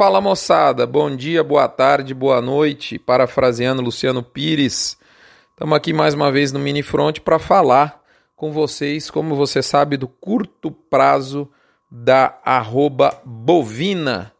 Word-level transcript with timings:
Fala 0.00 0.18
moçada, 0.18 0.86
bom 0.86 1.14
dia, 1.14 1.44
boa 1.44 1.68
tarde, 1.68 2.14
boa 2.14 2.40
noite. 2.40 2.98
Parafraseando 2.98 3.82
Luciano 3.82 4.22
Pires, 4.22 4.96
estamos 5.50 5.76
aqui 5.76 5.92
mais 5.92 6.14
uma 6.14 6.32
vez 6.32 6.52
no 6.52 6.58
Mini 6.58 6.82
Front 6.82 7.18
para 7.18 7.38
falar 7.38 8.02
com 8.34 8.50
vocês, 8.50 9.10
como 9.10 9.36
você 9.36 9.62
sabe, 9.62 9.98
do 9.98 10.08
curto 10.08 10.70
prazo 10.70 11.50
da 11.90 12.40
arroba 12.42 13.20
bovina. 13.26 14.32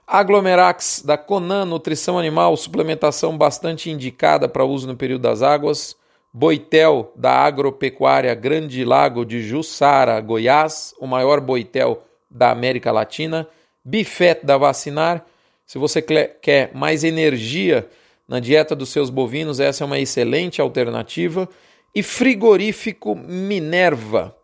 Aglomerax, 0.07 1.03
da 1.05 1.19
Conan, 1.19 1.65
Nutrição 1.65 2.17
Animal, 2.17 2.57
suplementação 2.57 3.37
bastante 3.37 3.91
indicada 3.91 4.49
para 4.49 4.65
uso 4.65 4.87
no 4.87 4.95
período 4.95 5.23
das 5.23 5.43
águas, 5.43 5.97
Boitel, 6.33 7.13
da 7.17 7.33
Agropecuária 7.33 8.33
Grande 8.37 8.85
Lago 8.85 9.25
de 9.25 9.43
Jussara, 9.43 10.21
Goiás, 10.21 10.95
o 11.01 11.07
maior 11.09 11.41
boitel 11.41 12.05
da 12.31 12.53
América 12.53 12.93
Latina, 12.93 13.49
Bifet 13.85 14.45
da 14.45 14.57
Vacinar. 14.57 15.25
Se 15.67 15.79
você 15.79 16.03
quer 16.03 16.71
mais 16.75 17.05
energia 17.05 17.89
na 18.29 18.41
dieta 18.41 18.75
dos 18.77 18.91
seus 18.91 19.11
bovinos, 19.11 19.61
essa 19.61 19.85
é 19.85 19.87
uma 19.87 19.99
excelente 19.99 20.61
alternativa. 20.61 21.49
E 21.95 22.03
frigorífico 22.03 23.15
Minerva. 23.15 24.37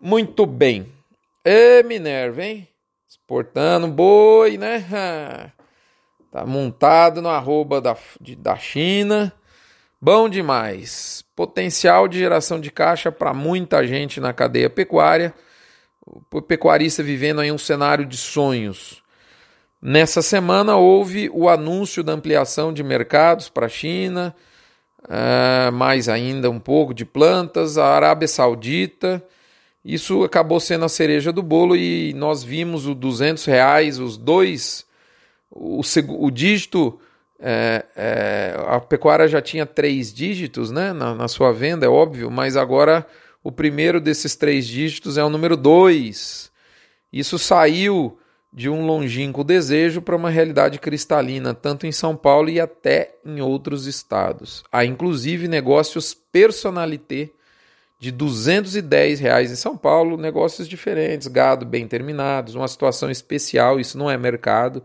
Muito 0.00 0.44
bem. 0.46 0.86
Ê, 1.44 1.82
Minerva, 1.82 2.44
hein? 2.44 2.68
Exportando 3.08 3.88
boi, 3.88 4.58
né? 4.58 5.52
Tá 6.30 6.46
montado 6.46 7.20
no 7.20 7.28
arroba 7.28 7.80
da, 7.80 7.96
de, 8.20 8.36
da 8.36 8.56
China. 8.56 9.32
Bom 10.00 10.28
demais. 10.28 11.24
Potencial 11.34 12.06
de 12.06 12.20
geração 12.20 12.60
de 12.60 12.70
caixa 12.70 13.10
para 13.10 13.34
muita 13.34 13.84
gente 13.84 14.20
na 14.20 14.32
cadeia 14.32 14.70
pecuária 14.70 15.34
o 16.06 16.42
pecuarista 16.42 17.02
vivendo 17.02 17.40
aí 17.40 17.52
um 17.52 17.58
cenário 17.58 18.06
de 18.06 18.16
sonhos. 18.16 19.02
Nessa 19.80 20.20
semana 20.20 20.76
houve 20.76 21.30
o 21.32 21.48
anúncio 21.48 22.02
da 22.02 22.12
ampliação 22.12 22.72
de 22.72 22.82
mercados 22.82 23.48
para 23.48 23.66
a 23.66 23.68
China, 23.68 24.34
uh, 25.04 25.72
mais 25.72 26.08
ainda 26.08 26.50
um 26.50 26.60
pouco 26.60 26.92
de 26.92 27.04
plantas, 27.04 27.78
a 27.78 27.86
Arábia 27.86 28.28
Saudita. 28.28 29.24
Isso 29.82 30.22
acabou 30.22 30.60
sendo 30.60 30.84
a 30.84 30.88
cereja 30.88 31.32
do 31.32 31.42
bolo 31.42 31.74
e 31.74 32.12
nós 32.14 32.44
vimos 32.44 32.86
o 32.86 32.94
200 32.94 33.44
reais, 33.46 33.98
os 33.98 34.18
dois, 34.18 34.84
o, 35.50 35.80
o 36.18 36.30
dígito, 36.30 37.00
é, 37.38 37.86
é, 37.96 38.54
a 38.68 38.78
pecuária 38.80 39.26
já 39.26 39.40
tinha 39.40 39.64
três 39.64 40.12
dígitos 40.12 40.70
né, 40.70 40.92
na, 40.92 41.14
na 41.14 41.26
sua 41.26 41.52
venda, 41.52 41.86
é 41.86 41.88
óbvio, 41.88 42.30
mas 42.30 42.54
agora 42.54 43.06
o 43.42 43.50
primeiro 43.50 44.00
desses 44.00 44.36
três 44.36 44.66
dígitos 44.66 45.16
é 45.16 45.24
o 45.24 45.30
número 45.30 45.56
2. 45.56 46.50
Isso 47.12 47.38
saiu 47.38 48.18
de 48.52 48.68
um 48.68 48.84
longínquo 48.84 49.44
desejo 49.44 50.02
para 50.02 50.16
uma 50.16 50.28
realidade 50.28 50.78
cristalina, 50.78 51.54
tanto 51.54 51.86
em 51.86 51.92
São 51.92 52.16
Paulo 52.16 52.48
e 52.50 52.60
até 52.60 53.14
em 53.24 53.40
outros 53.40 53.86
estados. 53.86 54.64
Há 54.72 54.84
inclusive 54.84 55.46
negócios 55.46 56.12
personalité 56.12 57.30
de 57.98 58.10
210 58.10 59.20
reais 59.20 59.52
em 59.52 59.56
São 59.56 59.76
Paulo, 59.76 60.16
negócios 60.16 60.66
diferentes, 60.66 61.28
gado 61.28 61.64
bem 61.64 61.86
terminados, 61.86 62.54
uma 62.54 62.66
situação 62.66 63.10
especial, 63.10 63.78
isso 63.78 63.96
não 63.96 64.10
é 64.10 64.16
mercado 64.16 64.82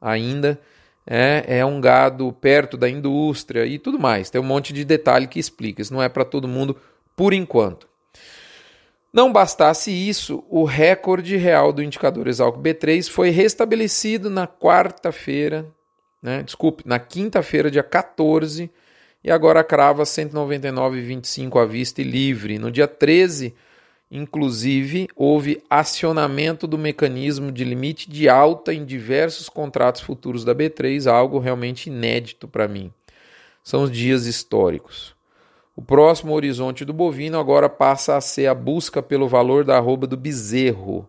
ainda, 0.00 0.60
é, 1.06 1.44
é 1.58 1.64
um 1.64 1.80
gado 1.80 2.30
perto 2.34 2.76
da 2.76 2.88
indústria 2.88 3.66
e 3.66 3.78
tudo 3.78 3.98
mais. 3.98 4.30
Tem 4.30 4.40
um 4.40 4.44
monte 4.44 4.72
de 4.72 4.84
detalhe 4.84 5.26
que 5.26 5.40
explica, 5.40 5.82
isso 5.82 5.92
não 5.92 6.02
é 6.02 6.08
para 6.08 6.24
todo 6.24 6.46
mundo 6.46 6.76
por 7.16 7.32
enquanto. 7.32 7.89
Não 9.12 9.32
bastasse 9.32 9.90
isso, 9.90 10.44
o 10.48 10.64
recorde 10.64 11.36
real 11.36 11.72
do 11.72 11.82
indicador 11.82 12.28
Exalc 12.28 12.56
B3 12.58 13.10
foi 13.10 13.30
restabelecido 13.30 14.30
na 14.30 14.46
quarta-feira, 14.46 15.66
né, 16.22 16.44
desculpe, 16.44 16.84
na 16.86 17.00
quinta-feira, 17.00 17.70
dia 17.70 17.82
14, 17.82 18.70
e 19.24 19.30
agora 19.30 19.64
crava 19.64 20.04
199,25 20.04 21.60
à 21.60 21.66
vista 21.66 22.00
e 22.00 22.04
livre. 22.04 22.58
No 22.58 22.70
dia 22.70 22.86
13, 22.86 23.52
inclusive, 24.10 25.08
houve 25.16 25.60
acionamento 25.68 26.68
do 26.68 26.78
mecanismo 26.78 27.50
de 27.50 27.64
limite 27.64 28.08
de 28.08 28.28
alta 28.28 28.72
em 28.72 28.84
diversos 28.84 29.48
contratos 29.48 30.02
futuros 30.02 30.44
da 30.44 30.54
B3, 30.54 31.10
algo 31.10 31.40
realmente 31.40 31.88
inédito 31.88 32.46
para 32.46 32.68
mim. 32.68 32.92
São 33.64 33.82
os 33.82 33.90
dias 33.90 34.26
históricos. 34.26 35.18
O 35.80 35.82
próximo 35.82 36.34
horizonte 36.34 36.84
do 36.84 36.92
bovino 36.92 37.40
agora 37.40 37.66
passa 37.66 38.14
a 38.14 38.20
ser 38.20 38.46
a 38.48 38.54
busca 38.54 39.02
pelo 39.02 39.26
valor 39.26 39.64
da 39.64 39.78
arroba 39.78 40.06
do 40.06 40.14
bezerro. 40.14 41.08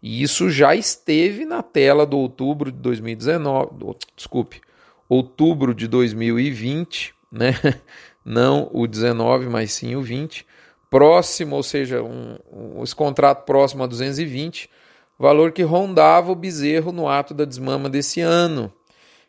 E 0.00 0.22
isso 0.22 0.48
já 0.48 0.72
esteve 0.76 1.44
na 1.44 1.64
tela 1.64 2.06
do 2.06 2.16
outubro 2.16 2.70
de 2.70 2.78
2019, 2.78 3.96
desculpe, 4.14 4.60
outubro 5.08 5.74
de 5.74 5.88
2020, 5.88 7.12
né? 7.32 7.54
Não 8.24 8.70
o 8.72 8.86
19, 8.86 9.48
mas 9.48 9.72
sim 9.72 9.96
o 9.96 10.00
20. 10.00 10.46
Próximo, 10.88 11.56
ou 11.56 11.62
seja, 11.64 12.00
um, 12.00 12.38
um, 12.52 12.84
esse 12.84 12.94
contrato 12.94 13.44
próximo 13.44 13.82
a 13.82 13.86
220, 13.88 14.70
valor 15.18 15.50
que 15.50 15.64
rondava 15.64 16.30
o 16.30 16.36
bezerro 16.36 16.92
no 16.92 17.08
ato 17.08 17.34
da 17.34 17.44
desmama 17.44 17.90
desse 17.90 18.20
ano. 18.20 18.72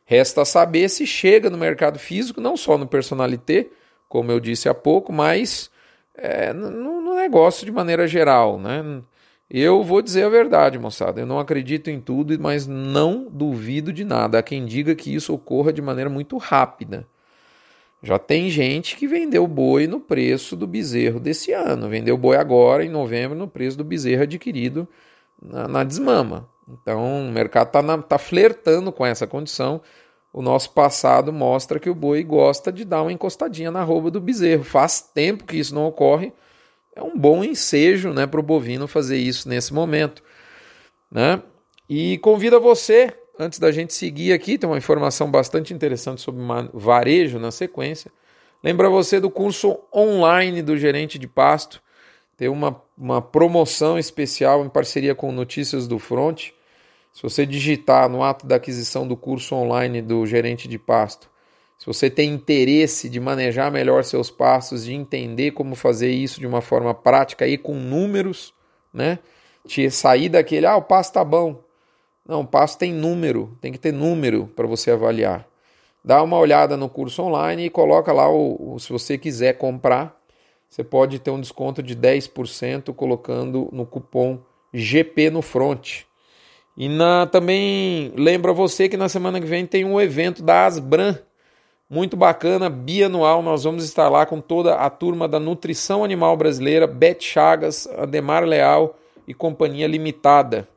Resta 0.06 0.46
saber 0.46 0.90
se 0.90 1.08
chega 1.08 1.50
no 1.50 1.58
mercado 1.58 1.98
físico, 1.98 2.40
não 2.40 2.56
só 2.56 2.78
no 2.78 2.86
personalité, 2.86 3.72
como 4.10 4.32
eu 4.32 4.40
disse 4.40 4.68
há 4.68 4.74
pouco, 4.74 5.14
mas 5.14 5.70
é, 6.16 6.52
no, 6.52 7.00
no, 7.00 7.16
negócio 7.16 7.66
de 7.66 7.72
maneira 7.72 8.08
geral, 8.08 8.60
né? 8.60 9.02
Eu 9.50 9.84
vou 9.84 10.02
dizer 10.02 10.24
a 10.24 10.30
verdade, 10.30 10.78
moçada. 10.78 11.22
Eu 11.22 11.26
não 11.26 11.40
acredito 11.40 11.90
em 11.90 12.00
tudo, 12.00 12.38
mas 12.40 12.68
não 12.68 13.28
duvido 13.30 13.94
de 13.94 14.04
nada. 14.04 14.40
Há 14.40 14.44
quem 14.44 14.66
diga 14.66 14.94
que 14.94 15.14
isso 15.14 15.34
ocorra 15.34 15.74
de 15.74 15.82
maneira 15.82 16.10
muito 16.10 16.38
rápida. 16.38 17.08
Já 18.02 18.20
tem 18.20 18.50
gente 18.50 18.96
que 18.96 19.08
vendeu 19.08 19.46
boi 19.48 19.88
no 19.88 20.00
preço 20.00 20.56
do 20.56 20.68
bezerro 20.68 21.20
desse 21.20 21.52
ano. 21.52 21.90
Vendeu 21.90 22.18
boi 22.18 22.38
agora, 22.38 22.86
em 22.86 22.90
novembro, 22.90 23.38
no 23.38 23.48
preço 23.48 23.78
do 23.78 23.84
bezerro 23.84 24.24
adquirido 24.24 24.88
na, 25.42 25.68
na 25.68 25.84
desmama. 25.84 26.48
Então, 26.68 27.28
o 27.28 27.32
mercado 27.32 27.68
está 27.68 27.98
tá 27.98 28.18
flertando 28.18 28.92
com 28.92 29.06
essa 29.06 29.26
condição 29.26 29.82
o 30.32 30.42
nosso 30.42 30.72
passado 30.72 31.34
mostra 31.34 31.80
que 31.80 31.90
o 31.90 31.96
boi 31.96 32.24
gosta 32.24 32.72
de 32.72 32.86
dar 32.86 33.02
uma 33.02 33.12
encostadinha 33.12 33.72
na 33.72 33.84
roupa 33.84 34.12
do 34.12 34.22
bezerro. 34.22 34.64
Faz 34.64 35.02
tempo 35.02 35.44
que 35.44 35.58
isso 35.58 35.74
não 35.74 35.88
ocorre. 35.88 36.32
É 36.96 37.02
um 37.02 37.18
bom 37.18 37.44
ensejo 37.44 38.14
né, 38.14 38.28
para 38.28 38.40
o 38.40 38.44
bovino 38.44 38.88
fazer 38.88 39.18
isso 39.18 39.50
nesse 39.50 39.74
momento. 39.74 40.22
Né? 41.12 41.42
E 41.90 42.20
convido 42.20 42.60
você, 42.62 43.12
antes 43.40 43.58
da 43.58 43.72
gente 43.72 43.94
seguir 43.94 44.32
aqui, 44.32 44.58
tem 44.58 44.70
uma 44.70 44.78
informação 44.78 45.32
bastante 45.32 45.74
interessante 45.74 46.22
sobre 46.22 46.44
varejo 46.74 47.40
na 47.40 47.50
sequência. 47.50 48.12
Lembra 48.64 48.90
você 48.90 49.20
do 49.20 49.32
curso 49.32 49.80
online 49.94 50.62
do 50.62 50.78
gerente 50.78 51.18
de 51.18 51.28
pasto. 51.28 51.82
Tem 52.38 52.50
uma, 52.50 52.80
uma 52.96 53.22
promoção 53.22 53.98
especial 53.98 54.64
em 54.64 54.70
parceria 54.70 55.16
com 55.16 55.32
Notícias 55.32 55.88
do 55.88 55.98
Front 55.98 56.52
se 57.20 57.24
você 57.24 57.46
digitar 57.46 58.08
no 58.08 58.24
ato 58.24 58.48
da 58.48 58.56
aquisição 58.56 59.06
do 59.06 59.18
curso 59.18 59.54
online 59.54 60.02
do 60.02 60.26
gerente 60.26 60.70
de 60.70 60.80
pasto, 60.80 61.30
se 61.78 61.86
você 61.86 62.10
tem 62.10 62.34
interesse 62.34 63.10
de 63.10 63.20
manejar 63.20 63.70
melhor 63.70 64.06
seus 64.06 64.32
pastos, 64.32 64.86
de 64.86 64.94
entender 64.94 65.52
como 65.52 65.76
fazer 65.76 66.12
isso 66.12 66.40
de 66.40 66.48
uma 66.48 66.62
forma 66.62 66.94
prática 66.94 67.46
e 67.46 67.58
com 67.58 67.76
números, 67.76 68.54
né? 68.94 69.20
Te 69.68 69.92
sair 69.92 70.30
daquele, 70.30 70.66
ah, 70.66 70.78
o 70.78 70.82
pasto 70.82 71.16
tá 71.16 71.24
bom. 71.26 71.62
Não, 72.26 72.40
o 72.40 72.48
pasto 72.48 72.80
tem 72.80 72.94
número, 72.94 73.54
tem 73.60 73.74
que 73.74 73.80
ter 73.80 73.92
número 73.92 74.48
para 74.56 74.66
você 74.66 74.90
avaliar. 74.90 75.46
dá 76.02 76.24
uma 76.24 76.38
olhada 76.38 76.78
no 76.78 76.88
curso 76.88 77.22
online 77.22 77.66
e 77.66 77.70
coloca 77.70 78.14
lá 78.14 78.30
o, 78.30 78.76
o 78.76 78.80
se 78.80 78.94
você 78.94 79.18
quiser 79.18 79.58
comprar, 79.58 80.18
você 80.70 80.86
pode 80.86 81.20
ter 81.20 81.32
um 81.32 81.42
desconto 81.42 81.84
de 81.84 81.98
10% 81.98 82.94
colocando 82.94 83.68
no 83.74 83.86
cupom 83.86 84.40
GP 84.74 85.32
no 85.32 85.42
front. 85.42 86.08
E 86.80 86.88
na, 86.88 87.28
também 87.28 88.14
lembro 88.16 88.52
a 88.52 88.54
você 88.54 88.88
que 88.88 88.96
na 88.96 89.10
semana 89.10 89.42
que 89.42 89.46
vem 89.46 89.66
tem 89.66 89.84
um 89.84 90.00
evento 90.00 90.42
da 90.42 90.66
Asbran, 90.66 91.18
muito 91.90 92.16
bacana, 92.16 92.70
bianual. 92.70 93.44
Nós 93.44 93.66
vamos 93.66 93.84
estar 93.84 94.08
lá 94.08 94.26
com 94.26 94.40
toda 94.40 94.76
a 94.76 94.90
turma 94.90 95.28
da 95.28 95.42
Nutrição 95.42 96.06
Animal 96.06 96.38
Brasileira, 96.38 96.88
Beth 96.88 97.20
Chagas, 97.20 97.86
Ademar 97.98 98.46
Leal 98.46 98.98
e 99.28 99.34
Companhia 99.34 99.88
Limitada. 99.88 100.70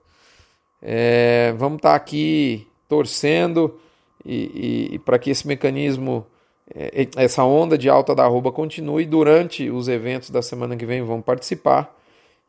É, 0.82 1.54
vamos 1.56 1.76
estar 1.76 1.94
aqui 1.94 2.66
torcendo 2.88 3.78
e, 4.24 4.88
e, 4.90 4.94
e 4.96 4.98
para 4.98 5.20
que 5.20 5.30
esse 5.30 5.46
mecanismo, 5.46 6.26
é, 6.74 7.06
essa 7.14 7.44
onda 7.44 7.78
de 7.78 7.88
alta 7.88 8.12
da 8.12 8.24
arroba 8.24 8.50
continue 8.50 9.06
durante 9.06 9.70
os 9.70 9.86
eventos 9.86 10.30
da 10.30 10.42
semana 10.42 10.76
que 10.76 10.84
vem. 10.84 11.00
Vamos 11.00 11.24
participar 11.24 11.96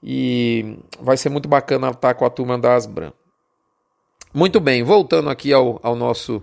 e 0.01 0.75
vai 0.99 1.17
ser 1.17 1.29
muito 1.29 1.47
bacana 1.47 1.91
estar 1.91 2.15
com 2.15 2.25
a 2.25 2.31
turma 2.31 2.57
da 2.57 2.73
Asbran. 2.73 3.13
Muito 4.35 4.59
bem, 4.59 4.81
voltando 4.81 5.30
aqui 5.30 5.53
ao, 5.53 5.80
ao 5.83 5.95
nosso 5.95 6.41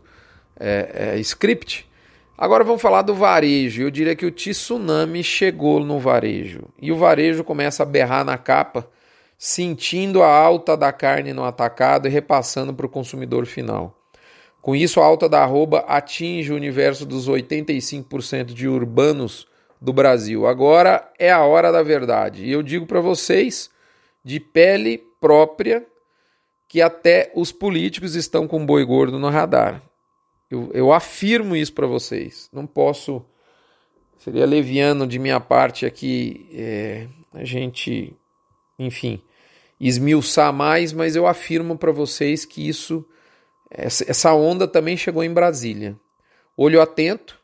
é, 0.60 1.14
é, 1.14 1.18
script, 1.18 1.90
agora 2.38 2.62
vamos 2.62 2.80
falar 2.80 3.02
do 3.02 3.16
varejo. 3.16 3.82
Eu 3.82 3.90
diria 3.90 4.14
que 4.14 4.24
o 4.24 4.30
tsunami 4.30 5.24
chegou 5.24 5.80
no 5.80 5.98
varejo 5.98 6.68
e 6.80 6.92
o 6.92 6.96
varejo 6.96 7.42
começa 7.42 7.82
a 7.82 7.86
berrar 7.86 8.24
na 8.24 8.38
capa, 8.38 8.88
sentindo 9.36 10.22
a 10.22 10.32
alta 10.32 10.76
da 10.76 10.92
carne 10.92 11.32
no 11.32 11.42
atacado 11.42 12.06
e 12.06 12.10
repassando 12.12 12.72
para 12.72 12.86
o 12.86 12.88
consumidor 12.88 13.44
final. 13.44 13.98
Com 14.62 14.76
isso, 14.76 15.00
a 15.00 15.04
alta 15.04 15.28
da 15.28 15.42
arroba 15.42 15.80
atinge 15.80 16.52
o 16.52 16.56
universo 16.56 17.04
dos 17.04 17.28
85% 17.28 18.54
de 18.54 18.68
urbanos 18.68 19.48
do 19.80 19.92
Brasil. 19.92 20.46
Agora 20.46 21.10
é 21.18 21.32
a 21.32 21.42
hora 21.42 21.72
da 21.72 21.82
verdade. 21.82 22.44
E 22.44 22.52
eu 22.52 22.62
digo 22.62 22.86
para 22.86 23.00
vocês, 23.00 23.68
de 24.22 24.38
pele 24.38 25.02
própria, 25.20 25.84
que 26.70 26.80
até 26.80 27.32
os 27.34 27.50
políticos 27.50 28.14
estão 28.14 28.46
com 28.46 28.64
boi 28.64 28.84
gordo 28.84 29.18
no 29.18 29.28
radar. 29.28 29.82
Eu, 30.48 30.70
eu 30.72 30.92
afirmo 30.92 31.56
isso 31.56 31.72
para 31.72 31.84
vocês. 31.84 32.48
Não 32.52 32.64
posso. 32.64 33.24
Seria 34.18 34.46
leviano 34.46 35.04
de 35.04 35.18
minha 35.18 35.40
parte 35.40 35.84
aqui 35.84 36.48
é, 36.54 37.08
a 37.34 37.44
gente, 37.44 38.14
enfim, 38.78 39.20
esmiuçar 39.80 40.52
mais, 40.52 40.92
mas 40.92 41.16
eu 41.16 41.26
afirmo 41.26 41.76
para 41.76 41.90
vocês 41.90 42.44
que 42.44 42.68
isso, 42.68 43.04
essa 43.68 44.32
onda 44.32 44.68
também 44.68 44.96
chegou 44.96 45.24
em 45.24 45.34
Brasília. 45.34 45.96
Olho 46.56 46.80
atento, 46.80 47.36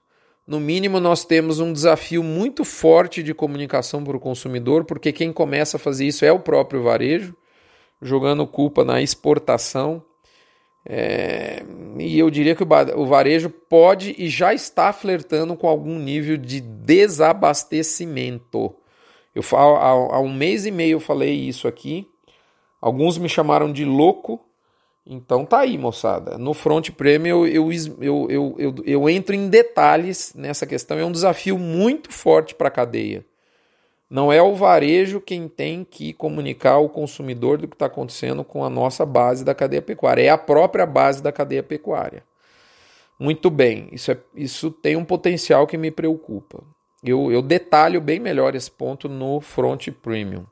no 0.46 0.61
mínimo, 0.61 1.00
nós 1.00 1.25
temos 1.25 1.58
um 1.58 1.72
desafio 1.72 2.22
muito 2.22 2.64
forte 2.64 3.25
de 3.25 3.34
comunicação 3.34 4.05
para 4.05 4.17
o 4.17 4.20
consumidor, 4.20 4.84
porque 4.84 5.12
quem 5.12 5.32
começa 5.32 5.79
a 5.79 5.81
fazer 5.81 6.06
isso 6.06 6.25
é 6.25 6.31
o 6.31 6.38
próprio 6.38 6.84
varejo, 6.84 7.34
jogando 8.00 8.46
culpa 8.46 8.84
na 8.84 9.02
exportação. 9.02 10.00
É, 10.88 11.64
e 11.98 12.16
eu 12.19 12.31
diria 12.31 12.54
que 12.54 12.62
o 12.62 13.06
varejo 13.06 13.50
pode 13.50 14.14
e 14.16 14.28
já 14.28 14.54
está 14.54 14.93
flertando 14.93 15.56
com 15.56 15.66
algum 15.66 15.98
nível 15.98 16.37
de 16.37 16.60
desabastecimento. 16.60 18.72
Eu 19.34 19.43
falo, 19.43 19.75
há, 19.76 20.16
há 20.16 20.20
um 20.20 20.32
mês 20.32 20.64
e 20.64 20.70
meio 20.70 20.93
eu 20.93 21.00
falei 21.00 21.34
isso 21.34 21.66
aqui. 21.66 22.08
Alguns 22.81 23.19
me 23.19 23.28
chamaram 23.28 23.72
de 23.72 23.84
louco, 23.84 24.40
então 25.04 25.44
tá 25.44 25.58
aí, 25.60 25.76
moçada. 25.76 26.38
No 26.38 26.54
Front 26.54 26.90
Premium 26.90 27.44
eu, 27.46 27.70
eu, 28.00 28.56
eu, 28.58 28.75
eu, 28.84 29.08
entro 29.08 29.34
em 29.34 29.48
detalhes 29.48 30.32
nessa 30.34 30.66
questão. 30.66 30.98
É 30.98 31.04
um 31.04 31.12
desafio 31.12 31.58
muito 31.58 32.12
forte 32.12 32.54
para 32.54 32.69
a 32.69 32.70
cadeia. 32.70 33.25
Não 34.08 34.32
é 34.32 34.41
o 34.41 34.55
varejo 34.55 35.20
quem 35.20 35.49
tem 35.49 35.85
que 35.85 36.12
comunicar 36.12 36.73
ao 36.73 36.88
consumidor 36.88 37.58
do 37.58 37.67
que 37.67 37.75
está 37.75 37.87
acontecendo 37.87 38.44
com 38.44 38.64
a 38.64 38.70
nossa 38.70 39.05
base 39.05 39.44
da 39.44 39.55
cadeia 39.55 39.82
pecuária. 39.82 40.23
É 40.23 40.29
a 40.29 40.38
própria 40.38 40.87
base 40.87 41.23
da 41.23 41.32
cadeia 41.32 41.62
pecuária. 41.62 42.23
Muito 43.19 43.50
bem, 43.50 43.88
isso, 43.93 44.12
é, 44.12 44.19
isso 44.35 44.70
tem 44.70 44.94
um 44.94 45.05
potencial 45.05 45.67
que 45.67 45.76
me 45.76 45.91
preocupa. 45.91 46.62
Eu, 47.03 47.32
eu 47.32 47.43
detalho 47.43 48.00
bem 48.00 48.20
melhor 48.20 48.55
esse 48.55 48.70
ponto 48.70 49.08
no 49.08 49.41
Front 49.41 49.88
Premium. 50.03 50.44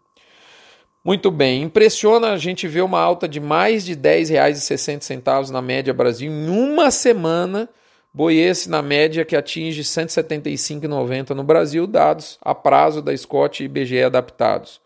Muito 1.04 1.30
bem, 1.30 1.62
impressiona 1.62 2.32
a 2.32 2.38
gente 2.38 2.66
ver 2.66 2.80
uma 2.80 2.98
alta 2.98 3.28
de 3.28 3.38
mais 3.38 3.84
de 3.84 3.92
R$ 3.92 3.98
10,60 3.98 5.50
na 5.50 5.60
média 5.60 5.92
Brasil 5.92 6.32
em 6.32 6.48
uma 6.48 6.90
semana. 6.90 7.68
Boi 8.16 8.36
esse 8.36 8.70
na 8.70 8.80
média 8.80 9.24
que 9.24 9.34
atinge 9.34 9.80
R$ 9.80 9.88
175,90 9.88 11.30
no 11.30 11.42
Brasil, 11.42 11.84
dados 11.84 12.38
a 12.40 12.54
prazo 12.54 13.02
da 13.02 13.16
Scott 13.16 13.60
e 13.60 13.66
IBGE 13.66 14.04
adaptados. 14.04 14.80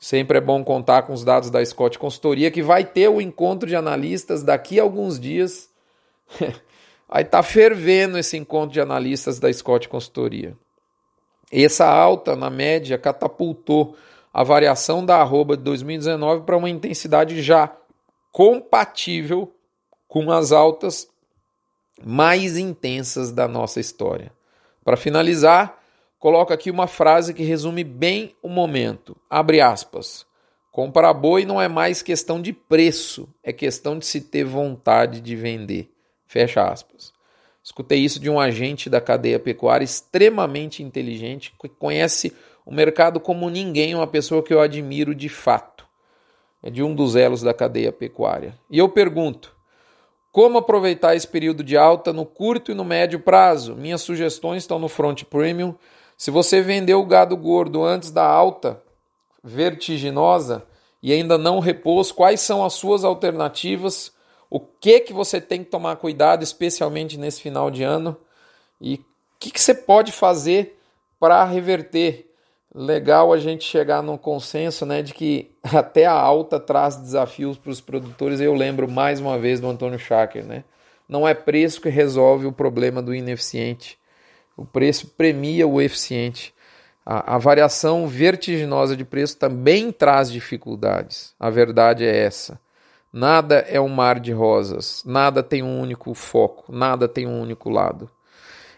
Sempre 0.00 0.38
é 0.38 0.40
bom 0.40 0.64
contar 0.64 1.02
com 1.02 1.12
os 1.12 1.22
dados 1.22 1.48
da 1.48 1.64
Scott 1.64 1.96
Consultoria, 1.96 2.50
que 2.50 2.64
vai 2.64 2.84
ter 2.84 3.08
o 3.08 3.20
encontro 3.20 3.68
de 3.68 3.76
analistas 3.76 4.42
daqui 4.42 4.80
a 4.80 4.82
alguns 4.82 5.20
dias. 5.20 5.70
Aí 7.08 7.24
tá 7.24 7.40
fervendo 7.40 8.18
esse 8.18 8.36
encontro 8.36 8.72
de 8.72 8.80
analistas 8.80 9.38
da 9.38 9.52
Scott 9.52 9.88
Consultoria. 9.88 10.56
Essa 11.52 11.86
alta, 11.86 12.34
na 12.34 12.50
média, 12.50 12.98
catapultou 12.98 13.96
a 14.34 14.42
variação 14.42 15.06
da 15.06 15.18
arroba 15.18 15.56
de 15.56 15.62
2019 15.62 16.42
para 16.42 16.56
uma 16.56 16.68
intensidade 16.68 17.40
já 17.42 17.72
compatível 18.32 19.52
com 20.08 20.32
as 20.32 20.50
altas 20.50 21.08
mais 22.04 22.56
intensas 22.56 23.32
da 23.32 23.48
nossa 23.48 23.80
história. 23.80 24.32
Para 24.84 24.96
finalizar, 24.96 25.82
coloco 26.18 26.52
aqui 26.52 26.70
uma 26.70 26.86
frase 26.86 27.34
que 27.34 27.42
resume 27.42 27.82
bem 27.82 28.34
o 28.42 28.48
momento. 28.48 29.16
Abre 29.28 29.60
aspas. 29.60 30.26
Comprar 30.70 31.14
boi 31.14 31.44
não 31.46 31.60
é 31.60 31.68
mais 31.68 32.02
questão 32.02 32.40
de 32.40 32.52
preço, 32.52 33.26
é 33.42 33.52
questão 33.52 33.98
de 33.98 34.04
se 34.04 34.20
ter 34.20 34.44
vontade 34.44 35.22
de 35.22 35.34
vender. 35.34 35.90
Fecha 36.26 36.62
aspas. 36.68 37.14
Escutei 37.64 37.98
isso 37.98 38.20
de 38.20 38.28
um 38.28 38.38
agente 38.38 38.90
da 38.90 39.00
cadeia 39.00 39.40
pecuária 39.40 39.84
extremamente 39.84 40.82
inteligente, 40.82 41.52
que 41.58 41.68
conhece 41.68 42.32
o 42.64 42.72
mercado 42.72 43.18
como 43.18 43.48
ninguém, 43.48 43.94
uma 43.94 44.06
pessoa 44.06 44.42
que 44.42 44.52
eu 44.52 44.60
admiro 44.60 45.14
de 45.14 45.28
fato. 45.28 45.84
É 46.62 46.68
de 46.68 46.82
um 46.82 46.94
dos 46.94 47.16
elos 47.16 47.42
da 47.42 47.54
cadeia 47.54 47.90
pecuária. 47.90 48.54
E 48.70 48.78
eu 48.78 48.88
pergunto: 48.88 49.55
como 50.36 50.58
aproveitar 50.58 51.16
esse 51.16 51.26
período 51.26 51.64
de 51.64 51.78
alta 51.78 52.12
no 52.12 52.26
curto 52.26 52.70
e 52.70 52.74
no 52.74 52.84
médio 52.84 53.18
prazo? 53.18 53.74
Minhas 53.74 54.02
sugestões 54.02 54.64
estão 54.64 54.78
no 54.78 54.86
Front 54.86 55.24
Premium. 55.24 55.74
Se 56.14 56.30
você 56.30 56.60
vendeu 56.60 57.00
o 57.00 57.06
gado 57.06 57.34
gordo 57.34 57.82
antes 57.82 58.10
da 58.10 58.26
alta 58.26 58.82
vertiginosa 59.42 60.66
e 61.02 61.10
ainda 61.10 61.38
não 61.38 61.58
repôs, 61.58 62.12
quais 62.12 62.42
são 62.42 62.62
as 62.62 62.74
suas 62.74 63.02
alternativas? 63.02 64.12
O 64.50 64.60
que 64.60 65.00
que 65.00 65.12
você 65.14 65.40
tem 65.40 65.64
que 65.64 65.70
tomar 65.70 65.96
cuidado, 65.96 66.42
especialmente 66.42 67.16
nesse 67.16 67.40
final 67.40 67.70
de 67.70 67.82
ano? 67.82 68.14
E 68.78 68.96
o 68.96 69.04
que, 69.40 69.50
que 69.50 69.58
você 69.58 69.72
pode 69.72 70.12
fazer 70.12 70.78
para 71.18 71.42
reverter 71.44 72.25
legal 72.76 73.32
a 73.32 73.38
gente 73.38 73.64
chegar 73.64 74.02
num 74.02 74.18
consenso 74.18 74.84
né, 74.84 75.00
de 75.00 75.14
que 75.14 75.50
até 75.64 76.04
a 76.04 76.12
alta 76.12 76.60
traz 76.60 76.96
desafios 76.96 77.56
para 77.56 77.70
os 77.70 77.80
produtores. 77.80 78.38
Eu 78.38 78.54
lembro 78.54 78.86
mais 78.88 79.18
uma 79.18 79.38
vez 79.38 79.58
do 79.58 79.68
Antônio 79.68 79.98
Schacker, 79.98 80.44
né? 80.44 80.62
Não 81.08 81.26
é 81.26 81.32
preço 81.32 81.80
que 81.80 81.88
resolve 81.88 82.46
o 82.46 82.52
problema 82.52 83.00
do 83.00 83.14
ineficiente. 83.14 83.98
O 84.56 84.66
preço 84.66 85.08
premia 85.16 85.66
o 85.66 85.80
eficiente. 85.80 86.52
A, 87.04 87.36
a 87.36 87.38
variação 87.38 88.06
vertiginosa 88.08 88.96
de 88.96 89.04
preço 89.04 89.38
também 89.38 89.92
traz 89.92 90.30
dificuldades. 90.30 91.34
A 91.38 91.48
verdade 91.48 92.04
é 92.04 92.24
essa. 92.24 92.60
Nada 93.12 93.64
é 93.68 93.80
um 93.80 93.88
mar 93.88 94.20
de 94.20 94.32
rosas, 94.32 95.02
nada 95.06 95.42
tem 95.42 95.62
um 95.62 95.80
único 95.80 96.12
foco, 96.12 96.70
nada 96.70 97.08
tem 97.08 97.26
um 97.26 97.40
único 97.40 97.70
lado. 97.70 98.10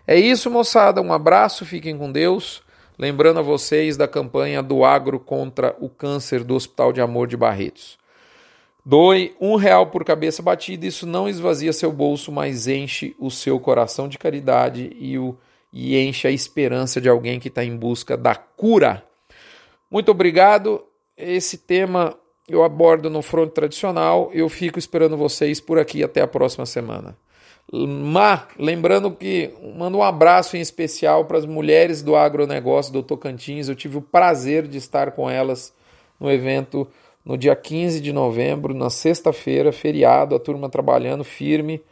É 0.07 0.17
isso, 0.17 0.51
moçada. 0.51 1.01
Um 1.01 1.13
abraço, 1.13 1.65
fiquem 1.65 1.97
com 1.97 2.13
Deus. 2.13 2.63
Lembrando 2.99 3.39
a 3.39 3.43
vocês 3.43 3.97
da 3.97 4.09
campanha 4.09 4.61
do 4.61 4.85
agro 4.85 5.21
contra 5.21 5.77
o 5.79 5.89
câncer 5.89 6.43
do 6.43 6.57
Hospital 6.57 6.93
de 6.93 7.01
Amor 7.01 7.29
de 7.29 7.37
Barretos. 7.37 7.97
Doe 8.85 9.37
um 9.41 9.55
real 9.55 9.87
por 9.87 10.05
cabeça 10.05 10.43
batida, 10.43 10.87
isso 10.87 11.07
não 11.07 11.29
esvazia 11.29 11.73
seu 11.73 11.93
bolso, 11.93 12.33
mas 12.33 12.67
enche 12.67 13.15
o 13.19 13.31
seu 13.31 13.61
coração 13.61 14.09
de 14.09 14.19
caridade 14.19 14.91
e, 14.99 15.17
o, 15.17 15.37
e 15.73 15.97
enche 15.97 16.27
a 16.27 16.31
esperança 16.31 17.01
de 17.01 17.09
alguém 17.09 17.39
que 17.39 17.49
está 17.49 17.65
em 17.65 17.77
busca 17.77 18.17
da 18.17 18.35
cura. 18.35 19.05
Muito 19.89 20.11
obrigado. 20.11 20.83
Esse 21.17 21.59
tema 21.59 22.17
eu 22.49 22.65
abordo 22.65 23.09
no 23.11 23.23
fronte 23.23 23.53
tradicional. 23.53 24.31
Eu 24.33 24.49
fico 24.49 24.79
esperando 24.79 25.17
vocês 25.17 25.61
por 25.61 25.79
aqui 25.79 26.03
até 26.03 26.21
a 26.21 26.27
próxima 26.27 26.67
semana. 26.67 27.17
Má, 27.71 28.49
lembrando 28.59 29.11
que 29.11 29.53
mando 29.77 29.99
um 29.99 30.03
abraço 30.03 30.57
em 30.57 30.61
especial 30.61 31.27
para 31.27 31.37
as 31.37 31.45
mulheres 31.45 32.03
do 32.03 32.17
agronegócio 32.17 32.93
do 32.93 33.03
Tocantins. 33.03 33.69
Eu 33.69 33.77
tive 33.77 33.99
o 33.99 34.03
prazer 34.03 34.67
de 34.67 34.79
estar 34.79 35.13
com 35.13 35.29
elas 35.29 35.75
no 36.19 36.31
evento 36.31 36.89
no 37.23 37.37
dia 37.37 37.55
15 37.55 38.01
de 38.01 38.11
novembro, 38.11 38.73
na 38.73 38.89
sexta-feira, 38.89 39.71
feriado, 39.71 40.35
a 40.35 40.41
turma 40.41 40.71
trabalhando 40.71 41.23
firme. 41.23 41.83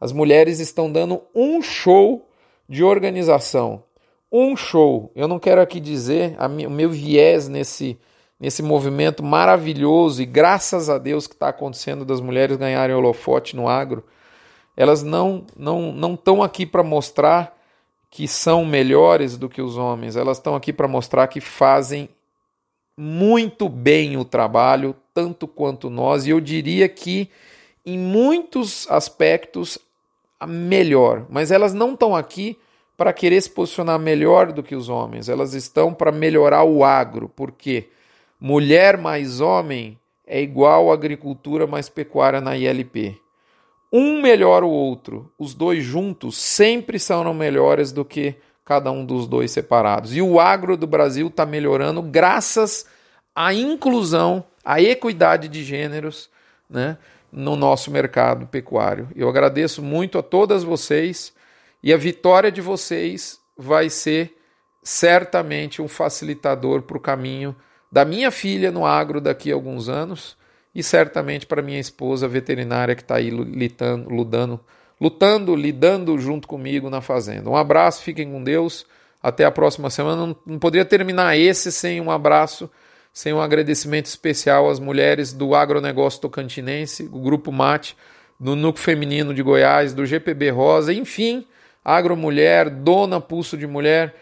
As 0.00 0.12
mulheres 0.12 0.60
estão 0.60 0.90
dando 0.90 1.20
um 1.34 1.60
show 1.60 2.28
de 2.68 2.84
organização. 2.84 3.82
Um 4.30 4.56
show. 4.56 5.10
Eu 5.16 5.26
não 5.26 5.40
quero 5.40 5.60
aqui 5.60 5.80
dizer 5.80 6.36
o 6.38 6.70
meu 6.70 6.90
viés 6.90 7.48
nesse, 7.48 7.98
nesse 8.38 8.62
movimento 8.62 9.20
maravilhoso 9.20 10.22
e 10.22 10.26
graças 10.26 10.88
a 10.88 10.96
Deus 10.96 11.26
que 11.26 11.34
está 11.34 11.48
acontecendo 11.48 12.04
das 12.04 12.20
mulheres 12.20 12.56
ganharem 12.56 12.94
holofote 12.94 13.56
no 13.56 13.66
agro. 13.66 14.04
Elas 14.76 15.02
não 15.02 15.44
não 15.56 15.92
não 15.92 16.14
estão 16.14 16.42
aqui 16.42 16.66
para 16.66 16.82
mostrar 16.82 17.56
que 18.10 18.28
são 18.28 18.64
melhores 18.64 19.36
do 19.36 19.48
que 19.48 19.60
os 19.60 19.76
homens. 19.76 20.16
Elas 20.16 20.38
estão 20.38 20.54
aqui 20.54 20.72
para 20.72 20.86
mostrar 20.86 21.26
que 21.26 21.40
fazem 21.40 22.08
muito 22.96 23.68
bem 23.68 24.16
o 24.16 24.24
trabalho, 24.24 24.94
tanto 25.12 25.48
quanto 25.48 25.90
nós, 25.90 26.26
e 26.26 26.30
eu 26.30 26.40
diria 26.40 26.88
que 26.88 27.28
em 27.84 27.98
muitos 27.98 28.88
aspectos 28.90 29.78
melhor, 30.46 31.26
mas 31.28 31.50
elas 31.50 31.72
não 31.72 31.94
estão 31.94 32.14
aqui 32.14 32.58
para 32.96 33.12
querer 33.12 33.40
se 33.40 33.50
posicionar 33.50 33.98
melhor 33.98 34.52
do 34.52 34.62
que 34.62 34.76
os 34.76 34.88
homens, 34.88 35.28
elas 35.28 35.54
estão 35.54 35.92
para 35.92 36.12
melhorar 36.12 36.64
o 36.64 36.84
agro, 36.84 37.28
porque 37.34 37.88
mulher 38.38 38.96
mais 38.96 39.40
homem 39.40 39.98
é 40.26 40.40
igual 40.40 40.92
agricultura 40.92 41.66
mais 41.66 41.88
pecuária 41.88 42.40
na 42.40 42.56
ILP. 42.56 43.20
Um 43.96 44.20
melhora 44.20 44.66
o 44.66 44.70
outro, 44.70 45.32
os 45.38 45.54
dois 45.54 45.84
juntos 45.84 46.36
sempre 46.36 46.98
são 46.98 47.32
melhores 47.32 47.92
do 47.92 48.04
que 48.04 48.34
cada 48.64 48.90
um 48.90 49.06
dos 49.06 49.28
dois 49.28 49.52
separados. 49.52 50.16
E 50.16 50.20
o 50.20 50.40
agro 50.40 50.76
do 50.76 50.84
Brasil 50.84 51.28
está 51.28 51.46
melhorando 51.46 52.02
graças 52.02 52.86
à 53.32 53.54
inclusão, 53.54 54.42
à 54.64 54.82
equidade 54.82 55.46
de 55.46 55.62
gêneros 55.62 56.28
né, 56.68 56.98
no 57.30 57.54
nosso 57.54 57.88
mercado 57.88 58.48
pecuário. 58.48 59.08
Eu 59.14 59.28
agradeço 59.28 59.80
muito 59.80 60.18
a 60.18 60.24
todas 60.24 60.64
vocês 60.64 61.32
e 61.80 61.92
a 61.92 61.96
vitória 61.96 62.50
de 62.50 62.60
vocês 62.60 63.38
vai 63.56 63.88
ser 63.88 64.36
certamente 64.82 65.80
um 65.80 65.86
facilitador 65.86 66.82
para 66.82 66.96
o 66.96 67.00
caminho 67.00 67.54
da 67.92 68.04
minha 68.04 68.32
filha 68.32 68.72
no 68.72 68.84
agro 68.84 69.20
daqui 69.20 69.52
a 69.52 69.54
alguns 69.54 69.88
anos 69.88 70.36
e 70.74 70.82
certamente 70.82 71.46
para 71.46 71.62
minha 71.62 71.80
esposa 71.80 72.26
veterinária 72.26 72.94
que 72.94 73.02
está 73.02 73.16
aí 73.16 73.30
lutando, 73.30 74.10
lutando 74.10 74.60
lutando, 75.00 75.54
lidando 75.54 76.18
junto 76.18 76.46
comigo 76.48 76.88
na 76.88 77.00
fazenda. 77.00 77.50
Um 77.50 77.56
abraço, 77.56 78.02
fiquem 78.02 78.30
com 78.30 78.42
Deus. 78.42 78.86
Até 79.22 79.44
a 79.44 79.50
próxima 79.50 79.88
semana. 79.88 80.26
Não, 80.26 80.36
não 80.46 80.58
poderia 80.58 80.84
terminar 80.84 81.36
esse 81.36 81.72
sem 81.72 82.00
um 82.00 82.10
abraço, 82.10 82.70
sem 83.12 83.32
um 83.32 83.40
agradecimento 83.40 84.06
especial 84.06 84.68
às 84.68 84.78
mulheres 84.78 85.32
do 85.32 85.54
agronegócio 85.54 86.20
tocantinense, 86.20 87.08
o 87.10 87.20
Grupo 87.20 87.50
Mate, 87.50 87.96
do 88.38 88.54
Núcleo 88.54 88.84
Feminino 88.84 89.32
de 89.32 89.42
Goiás, 89.42 89.94
do 89.94 90.04
GPB 90.04 90.50
Rosa, 90.50 90.92
enfim, 90.92 91.46
Agromulher, 91.82 92.68
Dona 92.68 93.20
Pulso 93.20 93.56
de 93.56 93.66
Mulher, 93.66 94.14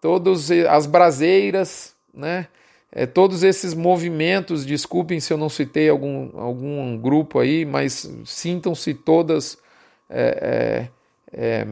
todas 0.00 0.50
as 0.50 0.86
braseiras, 0.86 1.94
né? 2.14 2.46
É, 2.92 3.04
todos 3.04 3.42
esses 3.42 3.74
movimentos, 3.74 4.64
desculpem 4.64 5.20
se 5.20 5.32
eu 5.32 5.36
não 5.36 5.48
citei 5.48 5.88
algum, 5.88 6.30
algum 6.38 6.96
grupo 6.96 7.38
aí, 7.38 7.64
mas 7.64 8.10
sintam-se 8.24 8.94
todas 8.94 9.58
é, 10.08 10.88
é, 11.32 11.62
é, 11.62 11.66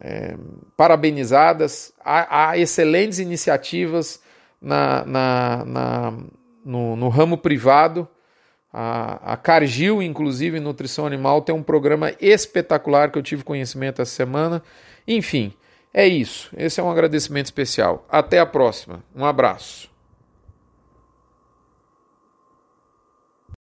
é, 0.00 0.36
parabenizadas. 0.76 1.92
Há, 2.04 2.50
há, 2.50 2.58
excelentes 2.58 3.18
iniciativas 3.18 4.20
na, 4.60 5.04
na, 5.04 5.64
na 5.64 6.18
no, 6.64 6.96
no, 6.96 7.08
ramo 7.08 7.36
privado. 7.36 8.06
A, 8.72 9.32
a 9.32 9.36
Cargill, 9.36 10.00
inclusive, 10.02 10.60
Nutrição 10.60 11.06
Animal, 11.06 11.42
tem 11.42 11.54
um 11.54 11.62
programa 11.62 12.12
espetacular 12.20 13.10
que 13.10 13.18
eu 13.18 13.22
tive 13.22 13.42
conhecimento 13.42 14.00
essa 14.00 14.14
semana. 14.14 14.62
Enfim, 15.08 15.52
é 15.92 16.06
isso. 16.06 16.50
Esse 16.56 16.80
é 16.80 16.82
um 16.82 16.90
agradecimento 16.90 17.46
especial. 17.46 18.06
Até 18.08 18.38
a 18.38 18.46
próxima. 18.46 19.02
Um 19.16 19.24
abraço. 19.24 19.89